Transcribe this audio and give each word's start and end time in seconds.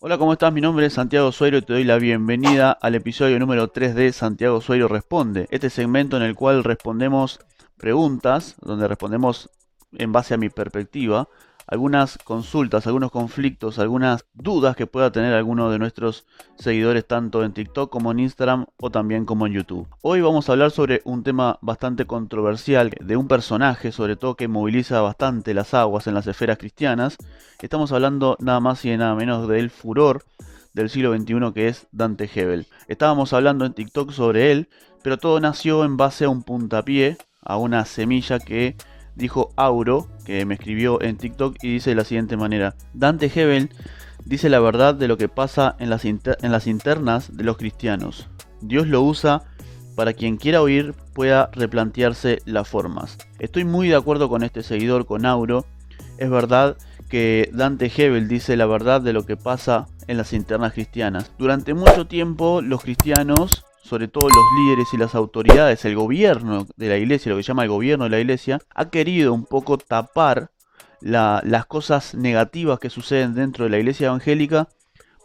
Hola, 0.00 0.16
¿cómo 0.16 0.32
estás? 0.32 0.52
Mi 0.52 0.60
nombre 0.60 0.86
es 0.86 0.92
Santiago 0.92 1.32
Suero 1.32 1.58
y 1.58 1.62
te 1.62 1.72
doy 1.72 1.82
la 1.82 1.98
bienvenida 1.98 2.70
al 2.70 2.94
episodio 2.94 3.36
número 3.40 3.66
3 3.66 3.96
de 3.96 4.12
Santiago 4.12 4.60
Suero 4.60 4.86
Responde. 4.86 5.48
Este 5.50 5.70
segmento 5.70 6.16
en 6.16 6.22
el 6.22 6.36
cual 6.36 6.62
respondemos 6.62 7.40
preguntas, 7.76 8.54
donde 8.60 8.86
respondemos 8.86 9.50
en 9.90 10.12
base 10.12 10.34
a 10.34 10.36
mi 10.36 10.50
perspectiva 10.50 11.28
algunas 11.68 12.16
consultas, 12.18 12.86
algunos 12.86 13.10
conflictos, 13.10 13.78
algunas 13.78 14.24
dudas 14.32 14.74
que 14.74 14.86
pueda 14.86 15.12
tener 15.12 15.34
alguno 15.34 15.70
de 15.70 15.78
nuestros 15.78 16.26
seguidores 16.56 17.06
tanto 17.06 17.44
en 17.44 17.52
TikTok 17.52 17.90
como 17.90 18.10
en 18.10 18.20
Instagram 18.20 18.66
o 18.78 18.90
también 18.90 19.26
como 19.26 19.46
en 19.46 19.52
YouTube. 19.52 19.86
Hoy 20.00 20.22
vamos 20.22 20.48
a 20.48 20.52
hablar 20.52 20.70
sobre 20.70 21.02
un 21.04 21.22
tema 21.22 21.58
bastante 21.60 22.06
controversial 22.06 22.90
de 22.98 23.16
un 23.18 23.28
personaje, 23.28 23.92
sobre 23.92 24.16
todo 24.16 24.34
que 24.34 24.48
moviliza 24.48 25.02
bastante 25.02 25.52
las 25.52 25.74
aguas 25.74 26.06
en 26.06 26.14
las 26.14 26.26
esferas 26.26 26.56
cristianas. 26.56 27.18
Estamos 27.60 27.92
hablando 27.92 28.38
nada 28.40 28.60
más 28.60 28.82
y 28.86 28.96
nada 28.96 29.14
menos 29.14 29.46
del 29.46 29.68
furor 29.68 30.24
del 30.72 30.88
siglo 30.88 31.14
XXI 31.14 31.52
que 31.52 31.68
es 31.68 31.86
Dante 31.92 32.30
Hebel. 32.34 32.66
Estábamos 32.86 33.34
hablando 33.34 33.66
en 33.66 33.74
TikTok 33.74 34.12
sobre 34.12 34.52
él, 34.52 34.70
pero 35.02 35.18
todo 35.18 35.38
nació 35.38 35.84
en 35.84 35.98
base 35.98 36.24
a 36.24 36.30
un 36.30 36.42
puntapié, 36.42 37.18
a 37.42 37.58
una 37.58 37.84
semilla 37.84 38.38
que 38.38 38.74
dijo 39.18 39.52
Auro, 39.56 40.08
que 40.24 40.46
me 40.46 40.54
escribió 40.54 41.02
en 41.02 41.16
TikTok 41.16 41.56
y 41.62 41.74
dice 41.74 41.90
de 41.90 41.96
la 41.96 42.04
siguiente 42.04 42.36
manera, 42.36 42.74
Dante 42.94 43.30
Hebel 43.34 43.70
dice 44.24 44.48
la 44.48 44.60
verdad 44.60 44.94
de 44.94 45.08
lo 45.08 45.18
que 45.18 45.28
pasa 45.28 45.76
en 45.78 45.90
las, 45.90 46.04
internas 46.66 47.36
de 47.36 47.44
los 47.44 47.56
cristianos. 47.56 48.28
Dios 48.60 48.86
lo 48.86 49.02
usa 49.02 49.42
para 49.96 50.12
quien 50.12 50.36
quiera 50.36 50.62
oír 50.62 50.94
pueda 51.12 51.50
replantearse 51.52 52.38
las 52.44 52.68
formas. 52.68 53.18
Estoy 53.40 53.64
muy 53.64 53.88
de 53.88 53.96
acuerdo 53.96 54.28
con 54.28 54.44
este 54.44 54.62
seguidor, 54.62 55.06
con 55.06 55.26
Auro. 55.26 55.66
Es 56.18 56.30
verdad 56.30 56.76
que 57.08 57.50
Dante 57.52 57.90
Hebel 57.94 58.28
dice 58.28 58.56
la 58.56 58.66
verdad 58.66 59.00
de 59.00 59.12
lo 59.12 59.26
que 59.26 59.36
pasa 59.36 59.86
en 60.06 60.16
las 60.16 60.32
internas 60.32 60.72
cristianas. 60.72 61.32
Durante 61.38 61.74
mucho 61.74 62.06
tiempo 62.06 62.60
los 62.62 62.82
cristianos 62.82 63.64
sobre 63.88 64.08
todo 64.08 64.28
los 64.28 64.44
líderes 64.58 64.92
y 64.92 64.98
las 64.98 65.14
autoridades, 65.14 65.84
el 65.84 65.96
gobierno 65.96 66.66
de 66.76 66.88
la 66.88 66.98
iglesia, 66.98 67.30
lo 67.30 67.36
que 67.36 67.42
se 67.42 67.48
llama 67.48 67.62
el 67.62 67.70
gobierno 67.70 68.04
de 68.04 68.10
la 68.10 68.20
iglesia, 68.20 68.60
ha 68.74 68.90
querido 68.90 69.32
un 69.32 69.44
poco 69.44 69.78
tapar 69.78 70.50
las 71.00 71.66
cosas 71.66 72.14
negativas 72.14 72.78
que 72.78 72.90
suceden 72.90 73.34
dentro 73.34 73.64
de 73.64 73.70
la 73.70 73.78
iglesia 73.78 74.08
evangélica 74.08 74.68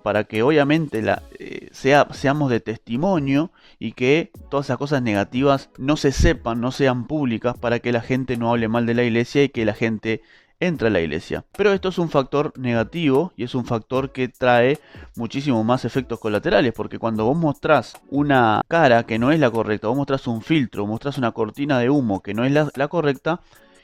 para 0.03 0.25
que 0.25 0.43
obviamente 0.43 1.01
la, 1.01 1.23
eh, 1.39 1.69
sea, 1.71 2.07
seamos 2.11 2.49
de 2.51 2.59
testimonio 2.59 3.51
y 3.79 3.93
que 3.93 4.31
todas 4.49 4.67
esas 4.67 4.77
cosas 4.77 5.01
negativas 5.01 5.69
no 5.77 5.97
se 5.97 6.11
sepan, 6.11 6.61
no 6.61 6.71
sean 6.71 7.07
públicas 7.07 7.57
para 7.57 7.79
que 7.79 7.91
la 7.91 8.01
gente 8.01 8.37
no 8.37 8.51
hable 8.51 8.67
mal 8.67 8.85
de 8.85 8.93
la 8.93 9.03
iglesia 9.03 9.43
y 9.43 9.49
que 9.49 9.65
la 9.65 9.73
gente 9.73 10.21
entra 10.59 10.87
a 10.87 10.91
la 10.91 11.01
iglesia. 11.01 11.45
Pero 11.57 11.73
esto 11.73 11.89
es 11.89 11.97
un 11.97 12.09
factor 12.09 12.53
negativo 12.57 13.33
y 13.35 13.43
es 13.43 13.55
un 13.55 13.65
factor 13.65 14.11
que 14.11 14.27
trae 14.27 14.79
muchísimo 15.15 15.63
más 15.63 15.85
efectos 15.85 16.19
colaterales, 16.19 16.73
porque 16.73 16.99
cuando 16.99 17.25
vos 17.25 17.37
mostrás 17.37 17.93
una 18.09 18.61
cara 18.67 19.03
que 19.03 19.19
no 19.19 19.31
es 19.31 19.39
la 19.39 19.51
correcta, 19.51 19.87
vos 19.87 19.97
mostrás 19.97 20.27
un 20.27 20.41
filtro, 20.41 20.87
mostrás 20.87 21.17
una 21.17 21.31
cortina 21.31 21.79
de 21.79 21.89
humo 21.89 22.21
que 22.21 22.33
no 22.33 22.45
es 22.45 22.51
la, 22.51 22.87
correcta, 22.87 23.41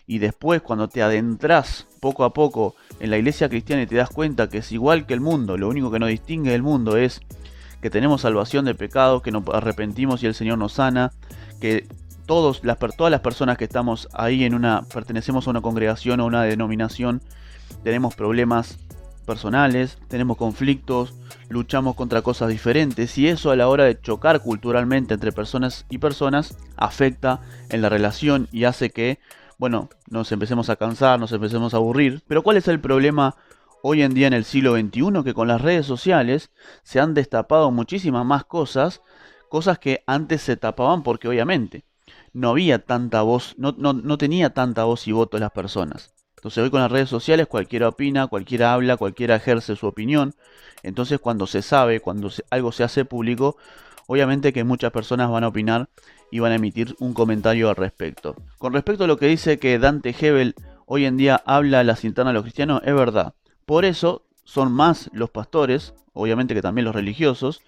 y 0.08 0.20
después 0.20 0.62
cuando 0.62 0.88
te 0.88 1.04
adentras 1.04 1.88
poco 2.00 2.24
a 2.24 2.34
poco 2.34 2.76
en 3.00 3.12
la 3.12 3.18
iglesia 3.18 3.50
cristiana 3.50 3.84
y 3.84 3.88
te 3.88 3.96
das 3.96 4.10
cuenta 4.10 4.50
que 4.50 4.60
es 4.60 4.72
igual 4.72 5.06
que 5.06 5.14
el 5.14 5.22
mundo, 5.22 5.58
lo 5.58 5.70
único 5.70 5.92
que 5.92 6.00
nos 6.00 6.10
distingue 6.10 6.52
del 6.52 6.64
mundo 6.64 6.98
es 6.98 7.22
que 7.82 7.90
tenemos 7.90 8.22
salvación 8.22 8.66
de 8.66 8.76
pecados, 8.76 9.22
que 9.22 9.32
nos 9.32 9.44
arrepentimos 9.54 10.24
y 10.24 10.26
el 10.26 10.34
Señor 10.34 10.58
nos 10.58 10.74
sana, 10.74 11.12
que 11.62 11.88
todos 12.30 12.64
las, 12.64 12.78
todas 12.96 13.10
las 13.10 13.22
personas 13.22 13.58
que 13.58 13.64
estamos 13.64 14.08
ahí 14.14 14.44
en 14.44 14.54
una, 14.54 14.84
pertenecemos 14.84 15.48
a 15.48 15.50
una 15.50 15.62
congregación 15.62 16.20
o 16.20 16.28
una 16.28 16.44
denominación, 16.44 17.24
tenemos 17.84 18.14
problemas 18.14 18.78
personales, 19.26 19.98
tenemos 20.10 20.38
conflictos, 20.38 21.16
luchamos 21.50 21.96
contra 21.96 22.22
cosas 22.22 22.50
diferentes 22.50 23.18
y 23.18 23.28
eso 23.28 23.50
a 23.50 23.56
la 23.56 23.68
hora 23.68 23.86
de 23.86 24.00
chocar 24.00 24.44
culturalmente 24.44 25.16
entre 25.16 25.32
personas 25.32 25.88
y 25.90 25.98
personas 25.98 26.56
afecta 26.78 27.42
en 27.70 27.82
la 27.82 27.90
relación 27.90 28.48
y 28.52 28.66
hace 28.66 28.92
que, 28.92 29.18
bueno, 29.58 29.90
nos 30.08 30.32
empecemos 30.32 30.70
a 30.70 30.76
cansar, 30.76 31.20
nos 31.20 31.32
empecemos 31.32 31.74
a 31.74 31.78
aburrir. 31.78 32.22
Pero 32.28 32.44
¿cuál 32.44 32.58
es 32.58 32.68
el 32.68 32.80
problema 32.80 33.38
hoy 33.82 34.04
en 34.04 34.14
día 34.14 34.28
en 34.28 34.34
el 34.34 34.46
siglo 34.46 34.76
XXI? 34.76 35.24
Que 35.24 35.34
con 35.34 35.48
las 35.48 35.62
redes 35.62 35.88
sociales 35.88 36.52
se 36.84 37.00
han 37.00 37.16
destapado 37.16 37.72
muchísimas 37.72 38.24
más 38.24 38.44
cosas, 38.44 39.02
cosas 39.50 39.80
que 39.80 40.04
antes 40.06 40.44
se 40.44 40.58
tapaban 40.58 41.02
porque 41.02 41.28
obviamente 41.28 41.89
no 42.34 42.50
había 42.50 42.80
tanta 42.80 43.22
voz, 43.22 43.56
no, 43.58 43.74
no, 43.78 44.18
tenía 44.18 44.52
tanta 44.52 44.84
voz 44.84 45.08
y 45.08 45.12
voto 45.12 45.38
las 45.38 45.52
personas. 45.52 46.14
Entonces 46.38 46.64
hoy 46.64 46.70
con 46.70 46.82
las 46.82 46.92
redes 46.92 47.10
sociales 47.10 47.48
cualquiera 47.48 47.90
opina, 47.90 48.28
cualquiera 48.28 48.74
habla, 48.74 48.98
cualquiera 48.98 49.36
ejerce 49.36 49.76
su 49.76 49.88
opinión. 49.88 50.36
Entonces 50.84 51.20
cuando 51.20 51.48
se 51.48 51.62
sabe, 51.62 52.00
cuando 52.00 52.32
algo 52.50 52.72
se 52.72 52.84
hace 52.84 53.04
público, 53.04 53.58
obviamente 54.08 54.54
que 54.54 54.64
muchas 54.64 54.92
personas 54.92 55.30
van 55.30 55.44
a 55.44 55.50
opinar 55.50 55.90
y 56.32 56.40
van 56.40 56.54
a 56.54 56.56
emitir 56.56 56.96
un 57.00 57.14
comentario 57.14 57.70
al 57.70 57.76
respecto. 57.76 58.36
Con 58.58 58.74
respecto 58.74 59.04
a 59.04 59.08
lo 59.08 59.18
que 59.18 59.28
dice 59.28 59.60
que 59.60 59.80
Dante 59.80 60.16
Hebel 60.18 60.56
hoy 60.86 61.06
en 61.06 61.18
día 61.18 61.42
habla 61.46 61.82
a 61.82 61.84
las 61.84 62.06
internas 62.06 62.32
de 62.32 62.36
los 62.36 62.44
cristianos, 62.44 62.82
es 62.86 62.96
verdad. 62.96 63.34
Por 63.66 63.86
eso 63.86 64.26
son 64.44 64.72
más 64.72 65.10
los 65.14 65.30
pastores, 65.30 65.94
obviamente 66.14 66.56
que 66.56 66.62
también 66.62 66.86
los 66.86 66.96
religiosos. 66.96 67.62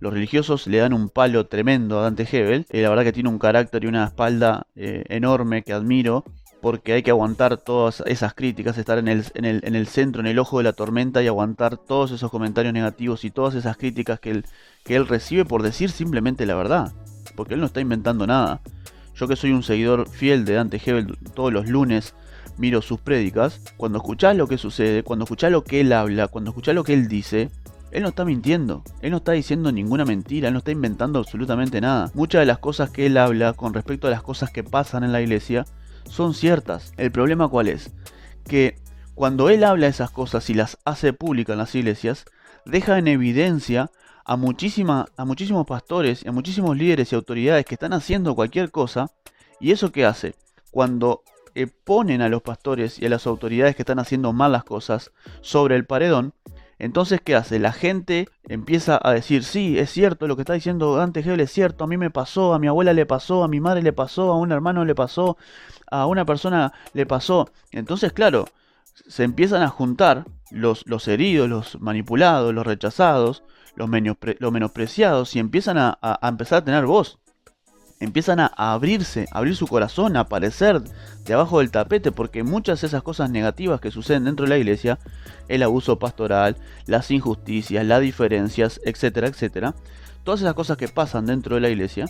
Los 0.00 0.12
religiosos 0.12 0.66
le 0.66 0.78
dan 0.78 0.92
un 0.92 1.08
palo 1.08 1.46
tremendo 1.46 1.98
a 1.98 2.02
Dante 2.02 2.26
Hebel. 2.30 2.66
y 2.72 2.80
la 2.80 2.88
verdad 2.90 3.04
que 3.04 3.12
tiene 3.12 3.28
un 3.28 3.38
carácter 3.38 3.84
y 3.84 3.86
una 3.88 4.04
espalda 4.04 4.66
eh, 4.76 5.04
enorme 5.08 5.62
que 5.62 5.72
admiro. 5.72 6.24
Porque 6.60 6.92
hay 6.92 7.04
que 7.04 7.10
aguantar 7.10 7.56
todas 7.56 8.02
esas 8.06 8.34
críticas, 8.34 8.78
estar 8.78 8.98
en 8.98 9.06
el, 9.06 9.24
en, 9.34 9.44
el, 9.44 9.60
en 9.62 9.76
el, 9.76 9.86
centro, 9.86 10.20
en 10.20 10.26
el 10.26 10.40
ojo 10.40 10.58
de 10.58 10.64
la 10.64 10.72
tormenta 10.72 11.22
y 11.22 11.28
aguantar 11.28 11.76
todos 11.76 12.10
esos 12.10 12.32
comentarios 12.32 12.74
negativos 12.74 13.24
y 13.24 13.30
todas 13.30 13.54
esas 13.54 13.76
críticas 13.76 14.18
que 14.18 14.32
él, 14.32 14.44
que 14.82 14.96
él 14.96 15.06
recibe 15.06 15.44
por 15.44 15.62
decir 15.62 15.90
simplemente 15.90 16.46
la 16.46 16.56
verdad. 16.56 16.92
Porque 17.36 17.54
él 17.54 17.60
no 17.60 17.66
está 17.66 17.80
inventando 17.80 18.26
nada. 18.26 18.60
Yo 19.14 19.28
que 19.28 19.36
soy 19.36 19.52
un 19.52 19.62
seguidor 19.62 20.08
fiel 20.08 20.44
de 20.44 20.54
Dante 20.54 20.80
Hebel 20.84 21.16
todos 21.32 21.52
los 21.52 21.68
lunes 21.68 22.14
miro 22.58 22.82
sus 22.82 23.00
prédicas, 23.00 23.60
cuando 23.76 23.98
escuchás 23.98 24.36
lo 24.36 24.46
que 24.46 24.58
sucede, 24.58 25.02
cuando 25.02 25.24
escuchás 25.24 25.50
lo 25.50 25.64
que 25.64 25.80
él 25.80 25.92
habla, 25.92 26.28
cuando 26.28 26.50
escuchás 26.50 26.74
lo 26.74 26.84
que 26.84 26.92
él 26.92 27.08
dice, 27.08 27.50
él 27.90 28.02
no 28.02 28.08
está 28.08 28.24
mintiendo, 28.24 28.82
él 29.00 29.10
no 29.10 29.18
está 29.18 29.32
diciendo 29.32 29.72
ninguna 29.72 30.04
mentira, 30.04 30.48
él 30.48 30.54
no 30.54 30.58
está 30.58 30.72
inventando 30.72 31.18
absolutamente 31.18 31.80
nada. 31.80 32.10
Muchas 32.14 32.40
de 32.40 32.46
las 32.46 32.58
cosas 32.58 32.90
que 32.90 33.06
él 33.06 33.16
habla 33.16 33.52
con 33.54 33.74
respecto 33.74 34.06
a 34.06 34.10
las 34.10 34.22
cosas 34.22 34.50
que 34.50 34.64
pasan 34.64 35.04
en 35.04 35.12
la 35.12 35.20
iglesia 35.20 35.64
son 36.08 36.34
ciertas. 36.34 36.92
El 36.96 37.10
problema 37.12 37.48
cuál 37.48 37.68
es? 37.68 37.92
Que 38.44 38.76
cuando 39.14 39.50
él 39.50 39.64
habla 39.64 39.86
esas 39.86 40.10
cosas 40.10 40.48
y 40.50 40.54
las 40.54 40.78
hace 40.84 41.12
públicas 41.12 41.54
en 41.54 41.58
las 41.58 41.74
iglesias, 41.74 42.24
deja 42.64 42.98
en 42.98 43.08
evidencia 43.08 43.90
a, 44.24 44.36
muchísima, 44.36 45.06
a 45.16 45.24
muchísimos 45.24 45.66
pastores 45.66 46.24
y 46.24 46.28
a 46.28 46.32
muchísimos 46.32 46.76
líderes 46.76 47.12
y 47.12 47.14
autoridades 47.14 47.64
que 47.64 47.74
están 47.74 47.94
haciendo 47.94 48.34
cualquier 48.34 48.70
cosa. 48.70 49.10
¿Y 49.60 49.72
eso 49.72 49.90
qué 49.92 50.04
hace? 50.04 50.34
Cuando 50.70 51.22
ponen 51.66 52.22
a 52.22 52.28
los 52.28 52.42
pastores 52.42 53.00
y 53.00 53.06
a 53.06 53.08
las 53.08 53.26
autoridades 53.26 53.74
que 53.74 53.82
están 53.82 53.98
haciendo 53.98 54.32
mal 54.32 54.52
las 54.52 54.64
cosas 54.64 55.10
sobre 55.40 55.76
el 55.76 55.86
paredón, 55.86 56.34
entonces, 56.78 57.20
¿qué 57.20 57.34
hace? 57.34 57.58
La 57.58 57.72
gente 57.72 58.28
empieza 58.44 59.00
a 59.02 59.12
decir, 59.12 59.42
sí, 59.42 59.78
es 59.78 59.90
cierto, 59.90 60.28
lo 60.28 60.36
que 60.36 60.42
está 60.42 60.52
diciendo 60.52 60.96
Dante 60.96 61.20
Hebel 61.20 61.40
es 61.40 61.50
cierto, 61.50 61.84
a 61.84 61.86
mí 61.86 61.96
me 61.96 62.10
pasó, 62.10 62.54
a 62.54 62.58
mi 62.58 62.68
abuela 62.68 62.92
le 62.92 63.04
pasó, 63.04 63.42
a 63.42 63.48
mi 63.48 63.60
madre 63.60 63.82
le 63.82 63.92
pasó, 63.92 64.32
a 64.32 64.36
un 64.36 64.52
hermano 64.52 64.84
le 64.84 64.94
pasó, 64.94 65.36
a 65.90 66.06
una 66.06 66.24
persona 66.24 66.72
le 66.92 67.04
pasó. 67.06 67.50
Entonces, 67.72 68.12
claro, 68.12 68.46
se 69.08 69.24
empiezan 69.24 69.62
a 69.62 69.68
juntar 69.68 70.26
los, 70.50 70.86
los 70.86 71.08
heridos, 71.08 71.48
los 71.48 71.80
manipulados, 71.80 72.54
los 72.54 72.66
rechazados, 72.66 73.42
los, 73.74 73.88
menospreciados 73.88 75.34
y 75.34 75.40
empiezan 75.40 75.78
a, 75.78 75.98
a 76.00 76.28
empezar 76.28 76.58
a 76.58 76.64
tener 76.64 76.86
voz 76.86 77.18
empiezan 78.00 78.40
a 78.40 78.52
abrirse, 78.56 79.26
a 79.32 79.38
abrir 79.38 79.56
su 79.56 79.66
corazón, 79.66 80.16
a 80.16 80.20
aparecer 80.20 80.82
de 81.24 81.34
abajo 81.34 81.58
del 81.58 81.70
tapete, 81.70 82.12
porque 82.12 82.42
muchas 82.42 82.80
de 82.80 82.86
esas 82.86 83.02
cosas 83.02 83.30
negativas 83.30 83.80
que 83.80 83.90
suceden 83.90 84.24
dentro 84.24 84.44
de 84.44 84.50
la 84.50 84.58
iglesia, 84.58 84.98
el 85.48 85.62
abuso 85.62 85.98
pastoral, 85.98 86.56
las 86.86 87.10
injusticias, 87.10 87.84
las 87.84 88.00
diferencias, 88.00 88.80
etcétera, 88.84 89.28
etcétera, 89.28 89.74
todas 90.24 90.40
esas 90.40 90.54
cosas 90.54 90.76
que 90.76 90.88
pasan 90.88 91.26
dentro 91.26 91.54
de 91.56 91.60
la 91.60 91.70
iglesia, 91.70 92.06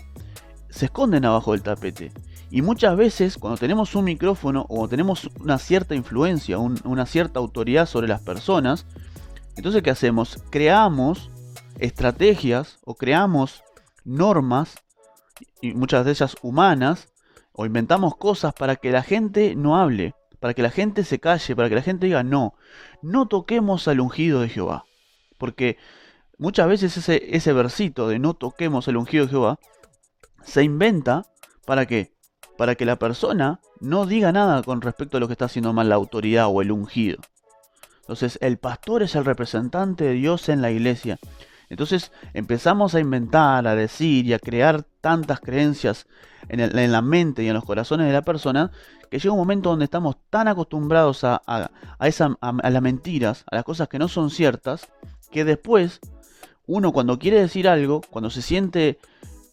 se 0.68 0.86
esconden 0.86 1.24
abajo 1.24 1.52
del 1.52 1.62
tapete. 1.62 2.12
Y 2.50 2.62
muchas 2.62 2.96
veces 2.96 3.36
cuando 3.38 3.58
tenemos 3.58 3.94
un 3.94 4.04
micrófono 4.04 4.66
o 4.68 4.88
tenemos 4.88 5.30
una 5.40 5.58
cierta 5.58 5.94
influencia, 5.94 6.58
una 6.58 7.06
cierta 7.06 7.40
autoridad 7.40 7.86
sobre 7.86 8.08
las 8.08 8.22
personas, 8.22 8.86
entonces 9.56 9.82
¿qué 9.82 9.90
hacemos? 9.90 10.42
Creamos 10.50 11.30
estrategias 11.78 12.78
o 12.84 12.94
creamos 12.94 13.62
normas 14.04 14.76
y 15.60 15.72
muchas 15.74 16.04
de 16.04 16.12
ellas 16.12 16.36
humanas, 16.42 17.08
o 17.52 17.66
inventamos 17.66 18.16
cosas 18.16 18.54
para 18.54 18.76
que 18.76 18.92
la 18.92 19.02
gente 19.02 19.56
no 19.56 19.76
hable, 19.78 20.14
para 20.40 20.54
que 20.54 20.62
la 20.62 20.70
gente 20.70 21.04
se 21.04 21.18
calle, 21.18 21.56
para 21.56 21.68
que 21.68 21.74
la 21.74 21.82
gente 21.82 22.06
diga 22.06 22.22
no, 22.22 22.54
no 23.02 23.26
toquemos 23.26 23.88
al 23.88 24.00
ungido 24.00 24.40
de 24.40 24.48
Jehová. 24.48 24.84
Porque 25.38 25.76
muchas 26.38 26.68
veces 26.68 26.96
ese, 26.96 27.36
ese 27.36 27.52
versito 27.52 28.08
de 28.08 28.18
no 28.18 28.34
toquemos 28.34 28.86
al 28.88 28.96
ungido 28.96 29.24
de 29.24 29.30
Jehová 29.30 29.58
se 30.42 30.62
inventa 30.62 31.26
para 31.66 31.86
qué? 31.86 32.12
Para 32.56 32.74
que 32.74 32.84
la 32.84 32.98
persona 32.98 33.60
no 33.80 34.06
diga 34.06 34.32
nada 34.32 34.62
con 34.62 34.80
respecto 34.80 35.16
a 35.16 35.20
lo 35.20 35.26
que 35.26 35.32
está 35.32 35.46
haciendo 35.46 35.72
mal 35.72 35.88
la 35.88 35.96
autoridad 35.96 36.46
o 36.48 36.62
el 36.62 36.72
ungido. 36.72 37.18
Entonces 38.00 38.38
el 38.40 38.58
pastor 38.58 39.02
es 39.02 39.14
el 39.16 39.24
representante 39.24 40.04
de 40.04 40.14
Dios 40.14 40.48
en 40.48 40.62
la 40.62 40.70
iglesia. 40.70 41.18
Entonces 41.68 42.12
empezamos 42.34 42.94
a 42.94 43.00
inventar, 43.00 43.66
a 43.66 43.74
decir 43.74 44.26
y 44.26 44.32
a 44.32 44.38
crear 44.38 44.84
tantas 45.00 45.40
creencias 45.40 46.06
en, 46.48 46.92
la 46.92 47.02
mente 47.02 47.42
y 47.42 47.48
en 47.48 47.54
los 47.54 47.64
corazones 47.64 48.06
de 48.06 48.12
la 48.12 48.22
persona 48.22 48.70
que 49.10 49.18
llega 49.18 49.32
un 49.32 49.38
momento 49.38 49.70
donde 49.70 49.84
estamos 49.84 50.16
tan 50.30 50.48
acostumbrados 50.48 51.24
a, 51.24 51.42
a, 51.46 51.70
a 51.98 52.70
las 52.70 52.82
mentiras, 52.82 53.44
a 53.50 53.56
las 53.56 53.64
cosas 53.64 53.88
que 53.88 53.98
no 53.98 54.08
son 54.08 54.30
ciertas, 54.30 54.88
que 55.30 55.44
después 55.44 56.00
uno 56.66 56.92
cuando 56.92 57.18
quiere 57.18 57.40
decir 57.40 57.68
algo, 57.68 58.02
cuando 58.10 58.30
se 58.30 58.42
siente 58.42 58.98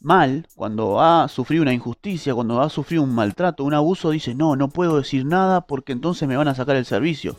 mal, 0.01 0.47
cuando 0.55 1.01
ha 1.01 1.27
sufrido 1.27 1.63
una 1.63 1.73
injusticia, 1.73 2.35
cuando 2.35 2.61
ha 2.61 2.69
sufrido 2.69 3.03
un 3.03 3.15
maltrato, 3.15 3.63
un 3.63 3.73
abuso, 3.73 4.11
dice, 4.11 4.35
no, 4.35 4.55
no 4.55 4.69
puedo 4.69 4.97
decir 4.97 5.25
nada 5.25 5.61
porque 5.61 5.93
entonces 5.93 6.27
me 6.27 6.37
van 6.37 6.47
a 6.47 6.55
sacar 6.55 6.75
el 6.75 6.85
servicio. 6.85 7.35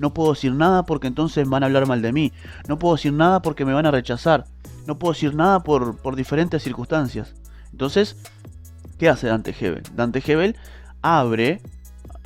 No 0.00 0.14
puedo 0.14 0.32
decir 0.32 0.52
nada 0.54 0.84
porque 0.84 1.06
entonces 1.06 1.46
van 1.46 1.62
a 1.62 1.66
hablar 1.66 1.86
mal 1.86 2.00
de 2.00 2.12
mí. 2.12 2.32
No 2.66 2.78
puedo 2.78 2.96
decir 2.96 3.12
nada 3.12 3.42
porque 3.42 3.66
me 3.66 3.74
van 3.74 3.84
a 3.84 3.90
rechazar. 3.90 4.46
No 4.86 4.98
puedo 4.98 5.12
decir 5.12 5.34
nada 5.34 5.62
por, 5.62 5.98
por 5.98 6.16
diferentes 6.16 6.62
circunstancias. 6.62 7.34
Entonces, 7.70 8.16
¿qué 8.98 9.10
hace 9.10 9.28
Dante 9.28 9.54
Hebel? 9.58 9.82
Dante 9.94 10.22
Hebel 10.26 10.56
abre, 11.02 11.60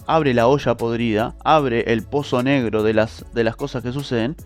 abre 0.06 0.32
la 0.32 0.46
olla 0.46 0.76
podrida, 0.76 1.34
abre 1.44 1.92
el 1.92 2.04
pozo 2.04 2.42
negro 2.42 2.84
de 2.84 2.94
las, 2.94 3.26
de 3.34 3.44
las 3.44 3.56
cosas 3.56 3.82
que 3.82 3.92
suceden. 3.92 4.36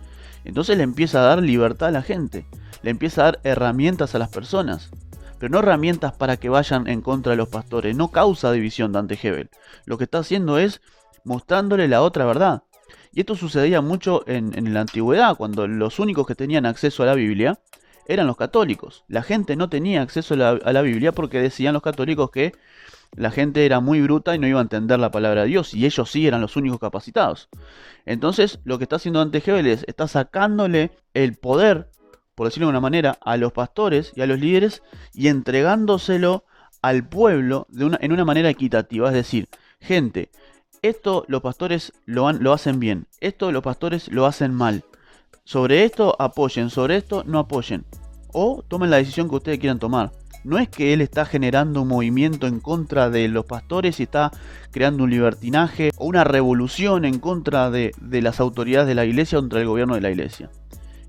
Entonces 0.44 0.78
le 0.78 0.82
empieza 0.82 1.20
a 1.20 1.26
dar 1.26 1.42
libertad 1.42 1.90
a 1.90 1.92
la 1.92 2.02
gente. 2.02 2.46
Le 2.82 2.90
empieza 2.90 3.20
a 3.20 3.24
dar 3.24 3.40
herramientas 3.44 4.14
a 4.14 4.18
las 4.18 4.30
personas 4.30 4.90
pero 5.38 5.52
no 5.52 5.60
herramientas 5.60 6.12
para 6.14 6.36
que 6.36 6.48
vayan 6.48 6.88
en 6.88 7.00
contra 7.00 7.30
de 7.30 7.36
los 7.36 7.48
pastores. 7.48 7.96
No 7.96 8.08
causa 8.08 8.52
división 8.52 8.92
Dante 8.92 9.18
Hebel. 9.22 9.50
Lo 9.84 9.96
que 9.96 10.04
está 10.04 10.18
haciendo 10.18 10.58
es 10.58 10.80
mostrándole 11.24 11.88
la 11.88 12.02
otra 12.02 12.24
verdad. 12.24 12.62
Y 13.18 13.22
esto 13.22 13.34
sucedía 13.34 13.80
mucho 13.80 14.22
en, 14.28 14.72
la 14.72 14.82
antigüedad, 14.82 15.36
cuando 15.36 15.66
los 15.66 15.98
únicos 15.98 16.24
que 16.24 16.36
tenían 16.36 16.66
acceso 16.66 17.02
a 17.02 17.06
la 17.06 17.16
Biblia 17.16 17.58
eran 18.06 18.28
los 18.28 18.36
católicos. 18.36 19.02
La 19.08 19.24
gente 19.24 19.56
no 19.56 19.68
tenía 19.68 20.02
acceso 20.02 20.34
a 20.34 20.72
la, 20.72 20.82
Biblia 20.82 21.10
porque 21.10 21.40
decían 21.40 21.72
los 21.72 21.82
católicos 21.82 22.30
que 22.30 22.52
la 23.16 23.32
gente 23.32 23.66
era 23.66 23.80
muy 23.80 24.00
bruta 24.02 24.36
y 24.36 24.38
no 24.38 24.46
iba 24.46 24.60
a 24.60 24.62
entender 24.62 25.00
la 25.00 25.10
palabra 25.10 25.42
de 25.42 25.48
Dios, 25.48 25.74
y 25.74 25.84
ellos 25.84 26.08
sí 26.08 26.28
eran 26.28 26.40
los 26.40 26.54
únicos 26.54 26.78
capacitados. 26.78 27.48
Entonces, 28.06 28.60
lo 28.62 28.78
que 28.78 28.84
está 28.84 28.94
haciendo 28.94 29.18
Dante 29.18 29.42
es, 29.68 29.84
está 29.88 30.06
sacándole 30.06 30.92
el 31.12 31.34
poder 31.34 31.90
por 32.36 32.46
decirlo 32.46 32.68
de 32.68 32.70
una 32.70 32.80
manera, 32.80 33.18
a 33.20 33.36
los 33.36 33.50
pastores 33.50 34.12
y 34.14 34.20
a 34.20 34.26
los 34.26 34.38
líderes 34.38 34.84
y 35.12 35.26
entregándoselo 35.26 36.44
al 36.82 37.08
pueblo 37.08 37.66
de 37.68 37.98
en 38.00 38.12
una 38.12 38.24
manera 38.24 38.48
equitativa. 38.48 39.08
Es 39.08 39.14
decir, 39.14 39.48
gente, 39.80 40.30
esto 40.82 41.24
los 41.28 41.42
pastores 41.42 41.92
lo, 42.06 42.28
hacen 42.52 42.80
bien, 42.80 43.06
esto 43.20 43.52
los 43.52 43.62
pastores 43.62 44.08
lo 44.08 44.26
hacen 44.26 44.54
mal. 44.54 44.84
Sobre 45.44 45.84
esto 45.84 46.14
apoyen, 46.18 46.70
sobre 46.70 46.96
esto 46.96 47.24
no 47.26 47.38
apoyen. 47.38 47.84
O 48.32 48.62
tomen 48.66 48.90
la 48.90 48.98
decisión 48.98 49.28
que 49.28 49.36
ustedes 49.36 49.58
quieran 49.58 49.78
tomar. 49.78 50.12
No 50.44 50.58
es 50.58 50.68
que 50.68 50.92
él 50.92 51.00
está 51.00 51.24
generando 51.24 51.82
un 51.82 51.88
movimiento 51.88 52.46
en 52.46 52.60
contra 52.60 53.10
de 53.10 53.28
los 53.28 53.44
pastores 53.44 53.98
y 53.98 54.04
está 54.04 54.30
creando 54.70 55.04
un 55.04 55.10
libertinaje 55.10 55.90
o 55.96 56.06
una 56.06 56.24
revolución 56.24 57.04
en 57.04 57.18
contra 57.18 57.70
de, 57.70 57.92
las 58.00 58.40
autoridades 58.40 58.86
de 58.86 58.94
la 58.94 59.04
iglesia 59.04 59.38
contra 59.38 59.60
el 59.60 59.66
gobierno 59.66 59.94
de 59.94 60.00
la 60.00 60.10
iglesia. 60.10 60.50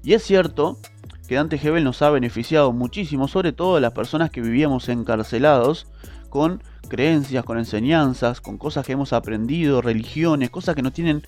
Y 0.03 0.13
es 0.13 0.23
cierto 0.23 0.79
que 1.27 1.35
Dante 1.35 1.57
Gebel 1.57 1.83
nos 1.83 2.01
ha 2.01 2.09
beneficiado 2.09 2.71
muchísimo, 2.73 3.27
sobre 3.27 3.51
todo 3.51 3.79
las 3.79 3.93
personas 3.93 4.31
que 4.31 4.41
vivíamos 4.41 4.89
encarcelados 4.89 5.87
con 6.29 6.63
creencias, 6.89 7.45
con 7.45 7.57
enseñanzas, 7.57 8.41
con 8.41 8.57
cosas 8.57 8.85
que 8.85 8.93
hemos 8.93 9.13
aprendido, 9.13 9.81
religiones, 9.81 10.49
cosas 10.49 10.75
que 10.75 10.81
no 10.81 10.91
tienen 10.91 11.23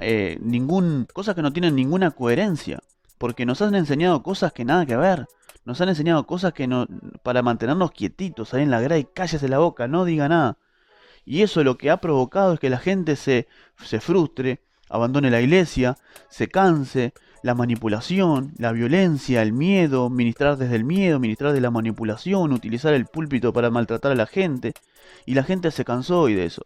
eh, 0.00 0.38
ningún, 0.40 1.06
cosas 1.12 1.34
que 1.34 1.42
no 1.42 1.52
tienen 1.52 1.74
ninguna 1.74 2.12
coherencia, 2.12 2.80
porque 3.18 3.44
nos 3.44 3.60
han 3.60 3.74
enseñado 3.74 4.22
cosas 4.22 4.52
que 4.52 4.64
nada 4.64 4.86
que 4.86 4.96
ver. 4.96 5.26
Nos 5.64 5.80
han 5.80 5.88
enseñado 5.88 6.26
cosas 6.26 6.52
que 6.52 6.66
no, 6.66 6.86
para 7.22 7.42
mantenernos 7.42 7.90
quietitos 7.90 8.54
ahí 8.54 8.62
en 8.62 8.70
la 8.70 8.80
grada 8.80 8.98
y 8.98 9.04
cállese 9.04 9.48
la 9.48 9.58
boca, 9.58 9.88
no 9.88 10.04
diga 10.04 10.28
nada. 10.28 10.58
Y 11.24 11.42
eso 11.42 11.64
lo 11.64 11.78
que 11.78 11.90
ha 11.90 11.98
provocado 11.98 12.54
es 12.54 12.60
que 12.60 12.70
la 12.70 12.78
gente 12.78 13.16
se, 13.16 13.48
se 13.82 14.00
frustre, 14.00 14.60
abandone 14.90 15.30
la 15.30 15.40
iglesia, 15.40 15.96
se 16.28 16.48
canse, 16.48 17.14
la 17.44 17.54
manipulación, 17.54 18.54
la 18.56 18.72
violencia, 18.72 19.42
el 19.42 19.52
miedo, 19.52 20.08
ministrar 20.08 20.56
desde 20.56 20.76
el 20.76 20.84
miedo, 20.84 21.20
ministrar 21.20 21.52
de 21.52 21.60
la 21.60 21.70
manipulación, 21.70 22.54
utilizar 22.54 22.94
el 22.94 23.04
púlpito 23.04 23.52
para 23.52 23.70
maltratar 23.70 24.12
a 24.12 24.14
la 24.14 24.26
gente. 24.26 24.72
Y 25.26 25.34
la 25.34 25.42
gente 25.42 25.70
se 25.70 25.84
cansó 25.84 26.22
hoy 26.22 26.32
de 26.32 26.46
eso. 26.46 26.62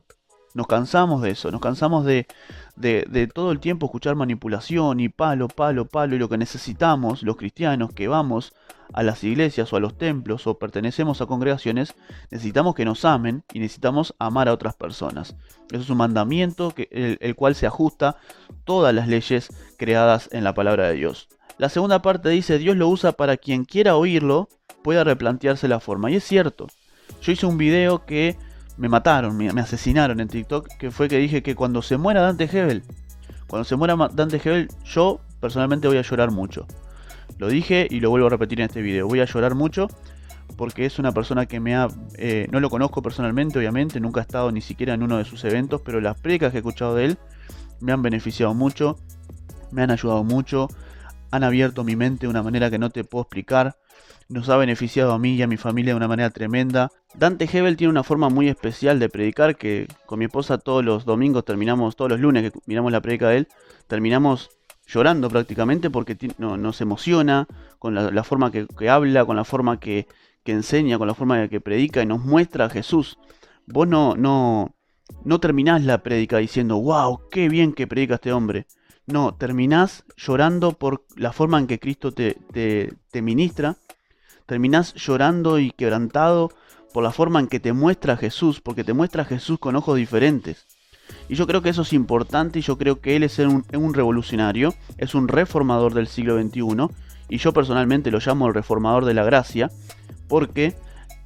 Nos 0.55 0.67
cansamos 0.67 1.23
de 1.23 1.31
eso, 1.31 1.51
nos 1.51 1.61
cansamos 1.61 2.05
de, 2.05 2.27
de, 2.77 3.27
todo 3.33 3.53
el 3.53 3.61
tiempo 3.61 3.87
escuchar 3.87 4.17
manipulación 4.17 5.01
y 5.01 5.09
palo, 5.09 5.49
palo, 5.49 5.87
palo. 5.87 6.17
Y 6.17 6.19
lo 6.19 6.29
que 6.29 6.39
necesitamos, 6.39 7.23
los 7.23 7.37
cristianos 7.37 7.93
que 7.93 8.09
vamos 8.09 8.55
a 8.93 9.03
las 9.03 9.23
iglesias 9.25 9.73
o 9.73 9.77
a 9.77 9.81
los 9.81 9.99
templos 9.99 10.47
o 10.47 10.59
pertenecemos 10.59 11.21
a 11.21 11.27
congregaciones, 11.27 11.95
necesitamos 12.31 12.75
que 12.75 12.85
nos 12.85 13.05
amen 13.05 13.45
y 13.53 13.59
necesitamos 13.59 14.15
amar 14.19 14.49
a 14.49 14.55
otras 14.55 14.75
personas. 14.75 15.37
Eso 15.71 15.83
es 15.83 15.91
un 15.91 15.99
mandamiento 15.99 16.71
que, 16.71 17.19
el, 17.21 17.37
cual 17.37 17.55
se 17.55 17.67
ajusta 17.67 18.17
todas 18.65 18.95
las 18.95 19.09
leyes 19.09 19.49
creadas 19.77 20.29
en 20.33 20.45
la 20.45 20.55
palabra 20.55 20.89
de 20.89 20.95
Dios. 20.95 21.29
La 21.59 21.69
segunda 21.69 22.01
parte 22.03 22.31
dice, 22.31 22.59
Dios 22.59 22.77
lo 22.77 22.89
usa 22.89 23.13
para 23.13 23.37
quien 23.37 23.65
quiera 23.65 23.97
oírlo, 23.97 24.49
pueda 24.83 25.05
replantearse 25.05 25.69
la 25.69 25.81
forma. 25.81 26.11
Y 26.11 26.17
es 26.17 26.25
cierto. 26.25 26.69
Yo 27.21 27.33
hice 27.33 27.47
un 27.47 27.59
video 27.59 28.07
que 28.07 28.39
me 28.79 28.89
mataron, 28.89 29.37
me, 29.37 29.49
asesinaron 29.49 30.21
en 30.21 30.29
TikTok, 30.29 30.69
que 30.79 30.91
fue 30.91 31.09
que 31.09 31.19
dije 31.19 31.43
que 31.43 31.55
cuando 31.55 31.83
se 31.83 31.97
muera 31.97 32.23
Dante 32.23 32.45
Hebel, 32.45 32.85
cuando 33.49 33.65
se 33.65 33.77
muera 33.77 33.97
Dante 34.13 34.41
Hebel, 34.43 34.69
yo 34.85 35.21
personalmente 35.41 35.89
voy 35.89 35.99
a 35.99 36.03
llorar 36.03 36.31
mucho. 36.31 36.67
Lo 37.39 37.49
dije 37.49 37.87
y 37.91 38.01
lo 38.01 38.11
vuelvo 38.11 38.29
a 38.29 38.31
repetir 38.31 38.61
en 38.61 38.67
este 38.67 38.81
video. 38.81 39.07
Voy 39.07 39.21
a 39.21 39.25
llorar 39.25 39.55
mucho 39.55 39.89
porque 40.57 40.87
es 40.87 40.99
una 40.99 41.13
persona 41.13 41.47
que 41.47 41.61
me 41.61 41.77
ha... 41.77 41.89
Eh, 42.17 42.49
no 42.51 42.61
lo 42.61 42.71
conozco 42.71 43.03
personalmente, 43.03 43.59
obviamente, 43.59 44.01
nunca 44.01 44.21
he 44.21 44.23
estado 44.23 44.51
ni 44.53 44.61
siquiera 44.61 44.95
en 44.95 45.03
uno 45.03 45.19
de 45.19 45.25
sus 45.25 45.45
eventos, 45.45 45.81
pero 45.85 46.01
las 46.01 46.19
predicas 46.19 46.53
que 46.53 46.59
he 46.59 46.61
escuchado 46.61 46.95
de 46.95 47.05
él 47.05 47.19
me 47.81 47.93
han 47.93 48.03
beneficiado 48.03 48.55
mucho, 48.55 48.97
me 49.71 49.83
han 49.83 49.91
ayudado 49.91 50.25
mucho, 50.25 50.69
han 51.31 51.45
abierto 51.45 51.85
mi 51.85 51.97
mente 51.97 52.27
de 52.27 52.31
una 52.31 52.43
manera 52.43 52.71
que 52.71 52.79
no 52.79 52.91
te 52.91 53.05
puedo 53.05 53.23
explicar, 53.23 53.77
nos 54.29 54.49
ha 54.49 54.57
beneficiado 54.57 55.13
a 55.13 55.19
mí 55.19 55.35
y 55.35 55.43
a 55.43 55.47
mi 55.47 55.57
familia 55.57 55.93
de 55.93 55.97
una 55.97 56.09
manera 56.09 56.31
tremenda. 56.31 56.91
Dante 57.15 57.49
Hebel 57.51 57.77
tiene 57.77 57.91
una 57.91 58.03
forma 58.03 58.29
muy 58.29 58.49
especial 58.49 58.99
de 58.99 59.09
predicar 59.09 59.57
que 59.57 59.89
con 60.07 60.19
mi 60.19 60.27
esposa 60.27 60.59
todos 60.59 60.85
los 60.85 61.05
domingos 61.05 61.45
terminamos, 61.45 61.97
todos 61.97 62.11
los 62.11 62.21
lunes 62.21 62.51
que 62.51 62.59
miramos 62.67 62.93
la 62.93 63.01
predica 63.01 63.29
de 63.29 63.39
él, 63.39 63.49
terminamos 63.87 64.51
llorando 64.87 65.29
prácticamente 65.29 65.91
porque 65.91 66.17
nos 66.39 66.81
emociona 66.81 67.47
con 67.79 67.95
la, 67.95 68.25
forma 68.25 68.51
que, 68.51 68.89
habla, 68.89 69.25
con 69.25 69.37
la 69.37 69.45
forma 69.45 69.79
que, 69.81 70.07
enseña, 70.45 70.97
con 70.97 71.07
la 71.07 71.15
forma 71.15 71.47
que 71.49 71.61
predica 71.61 72.03
y 72.03 72.07
nos 72.07 72.25
muestra 72.25 72.67
a 72.67 72.71
Jesús. 72.71 73.19
Vos 73.67 73.87
no, 73.87 74.17
no, 74.17 74.75
no 75.25 75.41
terminás 75.41 75.85
la 75.85 76.03
predica 76.03 76.39
diciendo, 76.39 76.81
wow, 76.81 77.21
qué 77.31 77.51
bien 77.51 77.75
que 77.75 77.87
predica 77.87 78.15
este 78.15 78.33
hombre. 78.33 78.67
No, 79.09 79.35
terminás 79.35 80.05
llorando 80.19 80.73
por 80.73 81.03
la 81.17 81.33
forma 81.33 81.59
en 81.59 81.67
que 81.67 81.79
Cristo 81.79 82.13
te, 82.13 82.37
te, 82.53 83.23
ministra. 83.23 83.77
Terminás 84.45 84.93
llorando 84.95 85.59
y 85.59 85.71
quebrantado 85.71 86.51
por 86.93 87.03
la 87.03 87.11
forma 87.11 87.41
en 87.41 87.49
que 87.49 87.59
te 87.59 87.73
muestra 87.73 88.19
Jesús, 88.19 88.61
porque 88.61 88.85
te 88.85 88.93
muestra 88.93 89.25
Jesús 89.25 89.59
con 89.59 89.77
ojos 89.77 89.97
diferentes. 89.97 90.67
Y 91.27 91.37
yo 91.37 91.47
creo 91.47 91.63
que 91.63 91.71
eso 91.71 91.83
es 91.83 91.95
importante 91.95 92.59
y 92.59 92.63
yo 92.63 92.77
creo 92.77 93.01
que 93.01 93.17
él 93.17 93.23
es 93.23 93.39
un 93.39 93.95
revolucionario, 93.95 94.75
es 94.99 95.15
un 95.15 95.27
reformador 95.27 95.95
del 95.95 96.07
siglo 96.07 96.39
XXI 96.39 96.89
y 97.31 97.39
yo 97.39 97.55
personalmente 97.55 98.11
lo 98.11 98.19
llamo 98.19 98.47
el 98.47 98.55
reformador 98.55 99.07
de 99.07 99.15
la 99.15 99.25
gracia 99.25 99.71
porque 100.29 100.75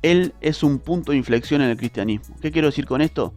él 0.02 0.34
es 0.40 0.62
un 0.62 0.78
punto 0.78 1.10
de 1.10 1.18
inflexión 1.18 1.62
en 1.62 1.70
el 1.70 1.76
cristianismo. 1.76 2.36
¿Qué 2.40 2.52
quiero 2.52 2.68
decir 2.68 2.86
con 2.86 3.00
esto? 3.00 3.34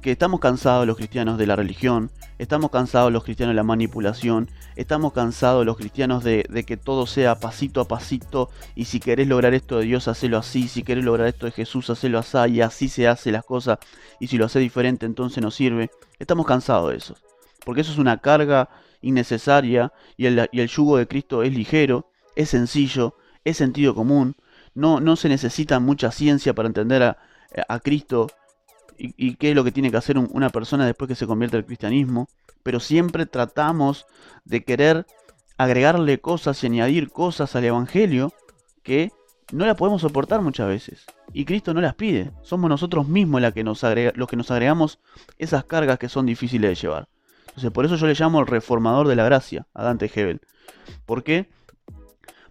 Que 0.00 0.12
estamos 0.12 0.40
cansados 0.40 0.86
los 0.86 0.96
cristianos 0.96 1.36
de 1.36 1.46
la 1.46 1.56
religión, 1.56 2.10
estamos 2.38 2.70
cansados 2.70 3.12
los 3.12 3.22
cristianos 3.22 3.52
de 3.52 3.56
la 3.56 3.62
manipulación, 3.62 4.48
estamos 4.76 5.12
cansados 5.12 5.66
los 5.66 5.76
cristianos 5.76 6.24
de, 6.24 6.44
que 6.66 6.76
todo 6.76 7.06
sea 7.06 7.38
pasito 7.38 7.80
a 7.80 7.88
pasito 7.88 8.50
y 8.74 8.86
si 8.86 8.98
querés 8.98 9.28
lograr 9.28 9.52
esto 9.52 9.78
de 9.78 9.84
Dios, 9.84 10.08
hacelo 10.08 10.38
así, 10.38 10.68
si 10.68 10.82
querés 10.82 11.04
lograr 11.04 11.26
esto 11.26 11.46
de 11.46 11.52
Jesús, 11.52 11.90
hacelo 11.90 12.18
así 12.18 12.38
y 12.48 12.60
así 12.62 12.88
se 12.88 13.08
hace 13.08 13.30
las 13.30 13.44
cosas 13.44 13.78
y 14.18 14.28
si 14.28 14.38
lo 14.38 14.46
hace 14.46 14.58
diferente 14.58 15.04
entonces 15.04 15.42
no 15.42 15.50
sirve. 15.50 15.90
Estamos 16.18 16.46
cansados 16.46 16.90
de 16.90 16.96
eso, 16.96 17.16
porque 17.64 17.82
eso 17.82 17.92
es 17.92 17.98
una 17.98 18.18
carga 18.18 18.70
innecesaria 19.02 19.92
y 20.16 20.26
el, 20.26 20.48
y 20.52 20.60
el 20.60 20.68
yugo 20.68 20.96
de 20.96 21.06
Cristo 21.06 21.42
es 21.42 21.52
ligero, 21.52 22.10
es 22.36 22.48
sencillo, 22.48 23.16
es 23.44 23.58
sentido 23.58 23.94
común, 23.94 24.36
no, 24.74 25.00
no 25.00 25.16
se 25.16 25.28
necesita 25.28 25.78
mucha 25.80 26.10
ciencia 26.10 26.54
para 26.54 26.68
entender 26.68 27.02
a, 27.02 27.18
a 27.68 27.80
Cristo 27.80 28.28
y, 29.00 29.34
qué 29.36 29.50
es 29.50 29.56
lo 29.56 29.64
que 29.64 29.72
tiene 29.72 29.90
que 29.90 29.96
hacer 29.96 30.18
una 30.18 30.50
persona 30.50 30.84
después 30.84 31.08
que 31.08 31.14
se 31.14 31.26
convierte 31.26 31.56
al 31.56 31.64
cristianismo, 31.64 32.28
pero 32.62 32.80
siempre 32.80 33.24
tratamos 33.24 34.06
de 34.44 34.62
querer 34.62 35.06
agregarle 35.56 36.20
cosas 36.20 36.62
y 36.62 36.66
añadir 36.66 37.10
cosas 37.10 37.56
al 37.56 37.64
Evangelio 37.64 38.32
que 38.82 39.12
no 39.52 39.66
la 39.66 39.74
podemos 39.74 40.02
soportar 40.02 40.42
muchas 40.42 40.68
veces. 40.68 41.06
Y 41.32 41.44
Cristo 41.44 41.72
no 41.72 41.80
las 41.80 41.94
pide. 41.94 42.32
Somos 42.42 42.68
nosotros 42.68 43.08
mismos 43.08 43.40
la 43.40 43.52
que 43.52 43.64
nos 43.64 43.82
los 44.14 44.28
que 44.28 44.36
nos 44.36 44.50
agregamos 44.50 44.98
esas 45.38 45.64
cargas 45.64 45.98
que 45.98 46.08
son 46.08 46.26
difíciles 46.26 46.70
de 46.70 46.74
llevar. 46.74 47.08
Entonces, 47.48 47.70
por 47.70 47.84
eso 47.84 47.96
yo 47.96 48.06
le 48.06 48.14
llamo 48.14 48.40
el 48.40 48.46
reformador 48.46 49.08
de 49.08 49.16
la 49.16 49.24
gracia 49.24 49.66
a 49.74 49.82
Dante 49.82 50.10
Hebel. 50.14 50.40
¿Por 51.06 51.24
qué? 51.24 51.48